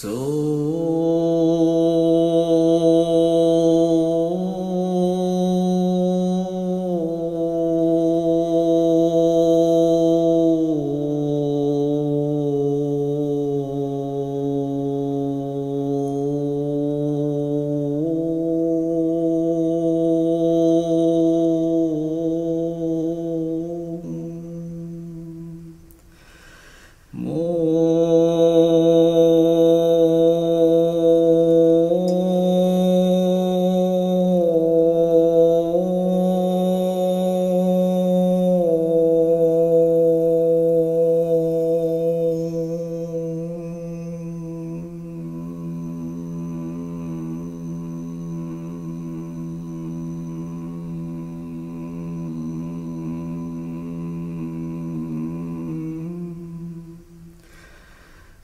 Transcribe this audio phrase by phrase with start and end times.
[0.00, 1.19] So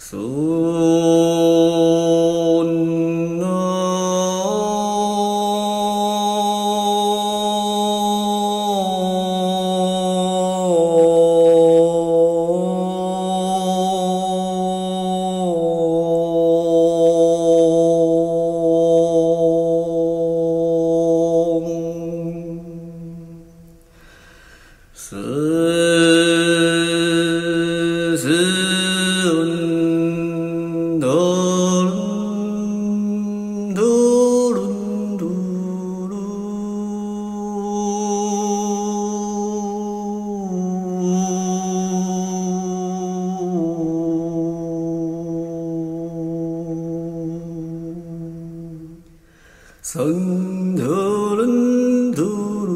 [0.06, 0.45] So
[49.96, 52.22] 三河人都
[52.66, 52.70] 路，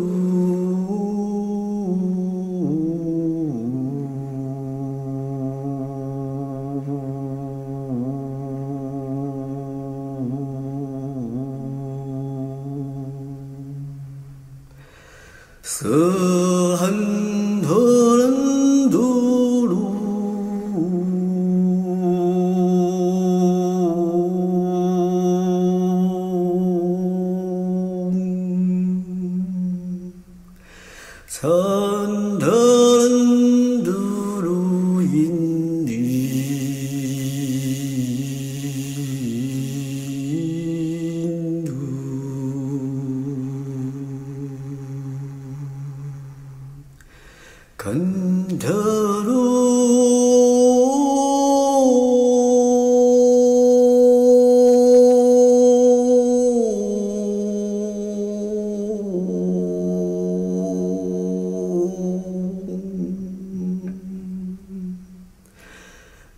[15.63, 15.87] 色？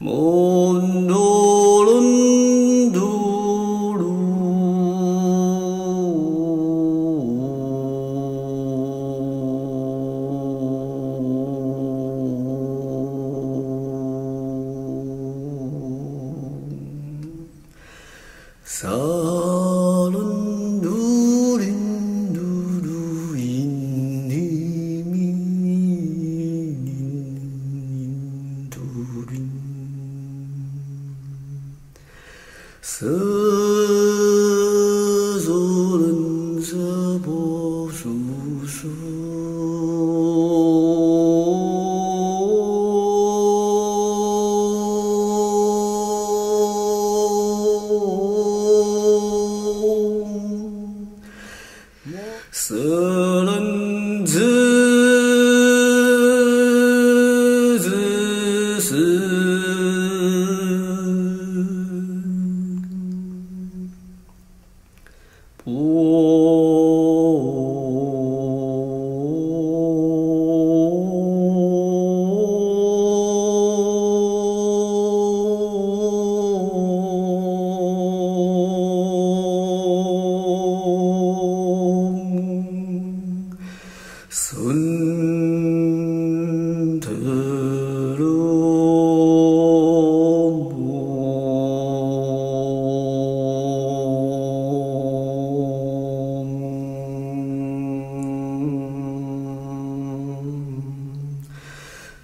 [0.03, 0.42] Mu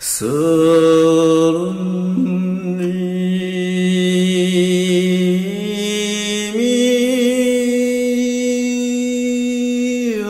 [0.00, 0.26] 色
[1.50, 2.82] 轮里
[6.56, 6.60] 觅
[10.22, 10.28] 啊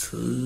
[0.00, 0.39] two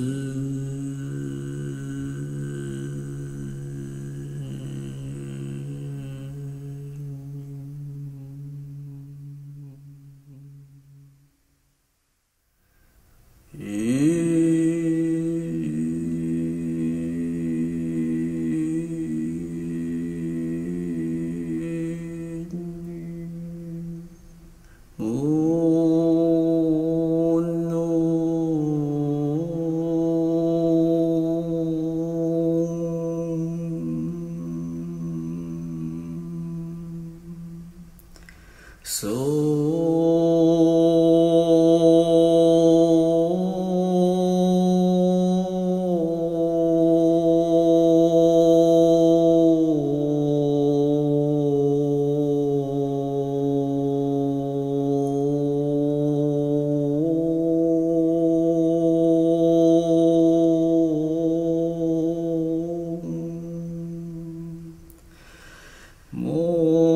[66.36, 66.93] 哦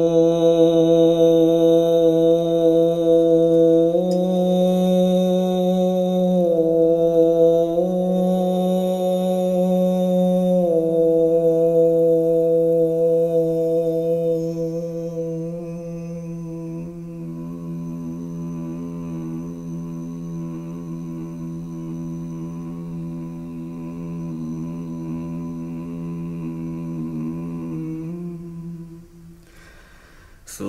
[30.59, 30.65] 走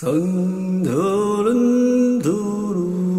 [0.00, 3.18] 僧喝楞陀鲁，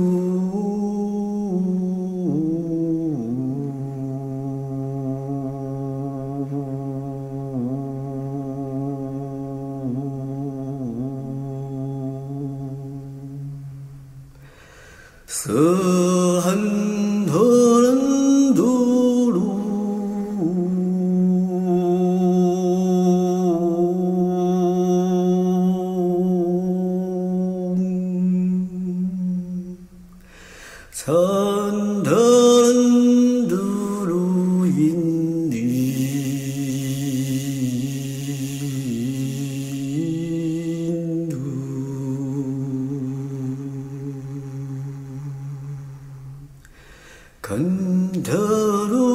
[47.49, 49.09] 건드루.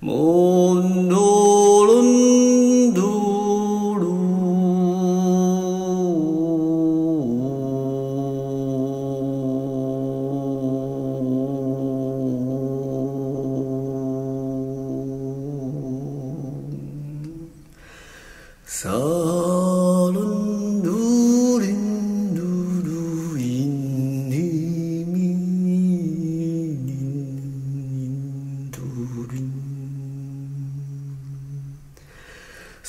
[0.00, 1.37] 못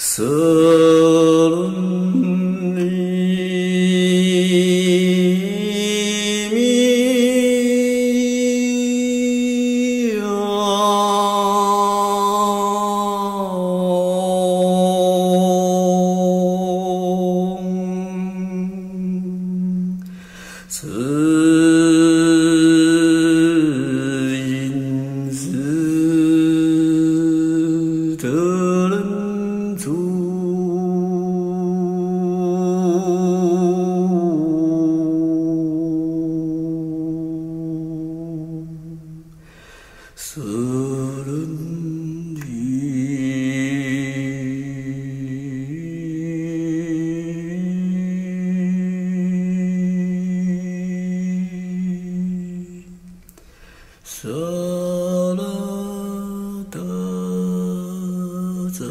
[0.00, 0.24] 서
[54.12, 54.28] 舍
[55.34, 56.78] 勒得
[58.70, 58.84] 则，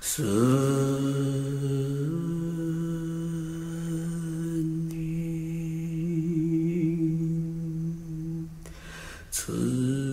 [0.00, 0.22] 舍。
[9.30, 10.09] 此。